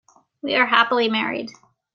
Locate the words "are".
0.55-0.65